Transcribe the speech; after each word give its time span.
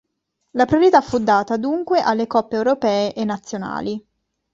La 0.53 0.65
priorità 0.65 0.99
fu 1.01 1.19
data, 1.19 1.57
dunque, 1.57 1.99
alle 2.01 2.25
coppe 2.25 2.55
europee 2.55 3.13
e 3.13 3.23
nazionali. 3.23 4.03